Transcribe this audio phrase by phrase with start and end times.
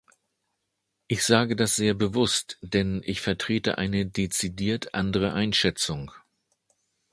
[1.07, 6.11] Ich sage das sehr bewusst, denn ich vertrete eine dezidiert andere Einschätzung.